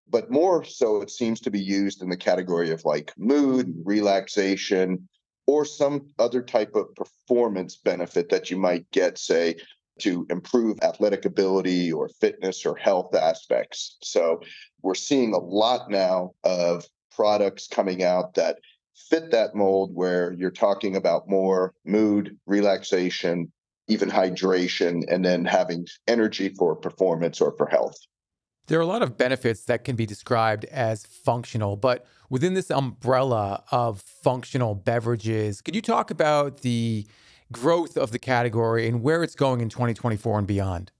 [0.08, 5.08] But more so it seems to be used in the category of like mood relaxation
[5.46, 9.56] or some other type of performance benefit that you might get say
[10.00, 13.96] to improve athletic ability or fitness or health aspects.
[14.02, 14.40] So
[14.82, 18.58] we're seeing a lot now of products coming out that
[18.94, 23.50] fit that mold where you're talking about more mood, relaxation,
[23.88, 27.96] even hydration, and then having energy for performance or for health.
[28.66, 32.70] There are a lot of benefits that can be described as functional, but within this
[32.70, 37.04] umbrella of functional beverages, could you talk about the
[37.52, 40.92] growth of the category and where it's going in 2024 and beyond?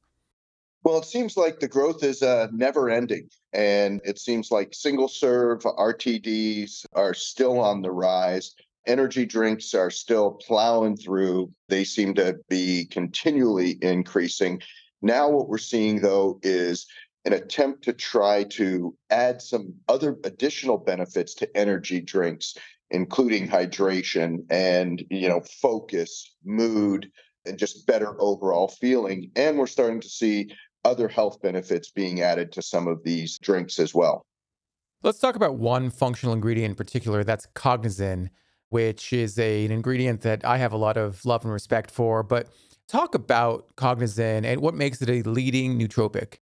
[0.83, 3.29] Well, it seems like the growth is uh, never ending.
[3.53, 8.55] And it seems like single serve RTDs are still on the rise.
[8.87, 11.53] energy drinks are still plowing through.
[11.69, 14.63] They seem to be continually increasing.
[15.03, 16.87] Now, what we're seeing though is
[17.27, 22.57] an attempt to try to add some other additional benefits to energy drinks,
[22.91, 27.11] including hydration and you know focus, mood,
[27.47, 29.31] and just better overall feeling.
[29.37, 30.51] And we're starting to see
[30.85, 34.25] other health benefits being added to some of these drinks as well.
[35.03, 37.25] Let's talk about one functional ingredient in particular.
[37.25, 38.29] That's cognizin,
[38.69, 42.23] which is a, an ingredient that I have a lot of love and respect for.
[42.23, 42.49] But
[42.87, 46.39] talk about cognizin and what makes it a leading nootropic.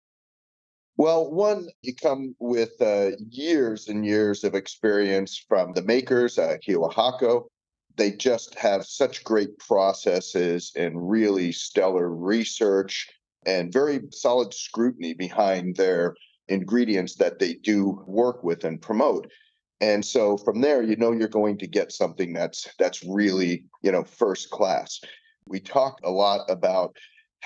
[0.96, 6.56] Well, one, you come with uh, years and years of experience from the makers, uh,
[6.66, 7.46] Hakko.
[7.96, 13.08] They just have such great processes and really stellar research
[13.44, 16.14] and very solid scrutiny behind their
[16.48, 19.30] ingredients that they do work with and promote.
[19.80, 23.90] And so from there, you know you're going to get something that's that's really, you
[23.90, 25.00] know, first class.
[25.46, 26.96] We talk a lot about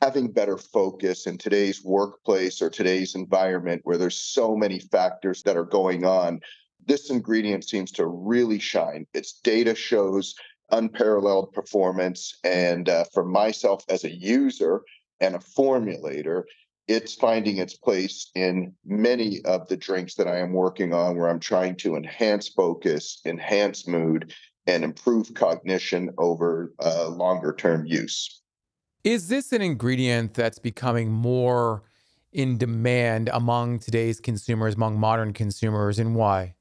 [0.01, 5.57] having better focus in today's workplace or today's environment where there's so many factors that
[5.57, 6.40] are going on.
[6.86, 9.07] This ingredient seems to really shine.
[9.12, 10.34] Its data shows
[10.70, 12.38] unparalleled performance.
[12.44, 14.82] And uh, for myself as a user
[15.20, 16.44] and a formulator,
[16.86, 21.28] it's finding its place in many of the drinks that I am working on where
[21.28, 24.32] I'm trying to enhance focus, enhance mood,
[24.66, 28.42] and improve cognition over uh, longer term use.
[29.05, 31.84] Is this an ingredient that's becoming more
[32.32, 36.55] in demand among today's consumers, among modern consumers, and why?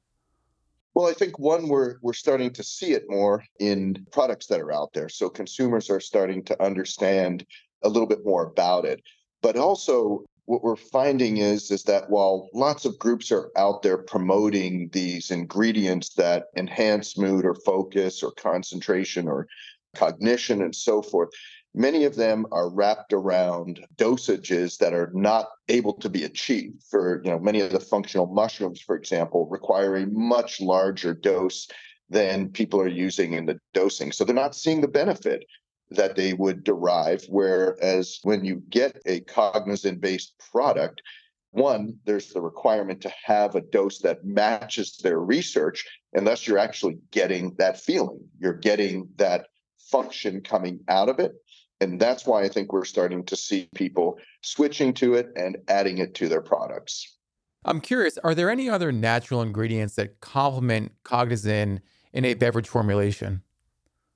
[0.94, 4.72] Well, I think one we're we're starting to see it more in products that are
[4.72, 5.08] out there.
[5.08, 7.44] So consumers are starting to understand
[7.82, 9.02] a little bit more about it.
[9.42, 13.98] But also what we're finding is is that while lots of groups are out there
[13.98, 19.46] promoting these ingredients that enhance mood or focus or concentration or
[19.94, 21.30] cognition and so forth
[21.78, 27.22] many of them are wrapped around dosages that are not able to be achieved for
[27.24, 31.68] you know many of the functional mushrooms for example require a much larger dose
[32.10, 35.44] than people are using in the dosing so they're not seeing the benefit
[35.90, 37.24] that they would derive.
[37.28, 41.02] Whereas when you get a cognizin based product,
[41.50, 46.98] one, there's the requirement to have a dose that matches their research, unless you're actually
[47.10, 48.20] getting that feeling.
[48.38, 49.46] You're getting that
[49.78, 51.32] function coming out of it.
[51.80, 55.98] And that's why I think we're starting to see people switching to it and adding
[55.98, 57.16] it to their products.
[57.64, 61.80] I'm curious, are there any other natural ingredients that complement cognizin
[62.12, 63.42] in a beverage formulation?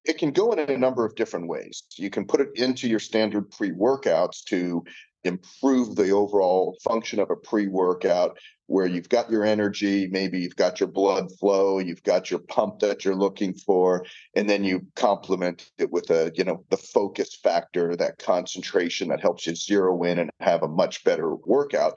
[0.05, 1.85] It can go in a number of different ways.
[1.97, 4.85] You can put it into your standard pre workouts to
[5.25, 10.57] improve the overall function of a pre workout where you've got your energy, maybe you've
[10.57, 14.05] got your blood flow, you've got your pump that you're looking for,
[14.35, 19.20] and then you complement it with a, you know, the focus factor, that concentration that
[19.20, 21.95] helps you zero in and have a much better workout.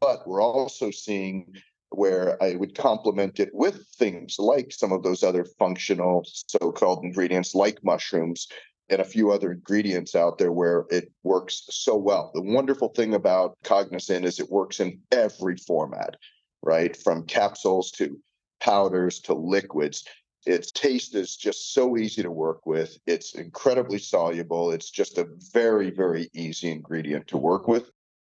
[0.00, 1.52] But we're also seeing
[1.90, 7.04] where I would complement it with things like some of those other functional so called
[7.04, 8.48] ingredients, like mushrooms
[8.90, 12.30] and a few other ingredients out there where it works so well.
[12.34, 16.16] The wonderful thing about Cognizin is it works in every format,
[16.62, 16.96] right?
[16.96, 18.18] From capsules to
[18.60, 20.04] powders to liquids.
[20.46, 22.96] Its taste is just so easy to work with.
[23.06, 24.70] It's incredibly soluble.
[24.70, 27.90] It's just a very, very easy ingredient to work with.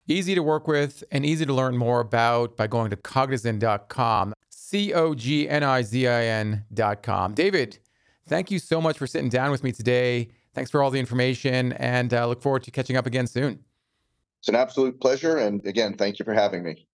[0.08, 4.92] Easy to work with and easy to learn more about by going to cognizin.com, C
[4.92, 7.34] O G N I Z I N.com.
[7.34, 7.78] David,
[8.26, 10.28] thank you so much for sitting down with me today.
[10.54, 13.60] Thanks for all the information and uh, look forward to catching up again soon.
[14.40, 15.36] It's an absolute pleasure.
[15.38, 16.86] And again, thank you for having me.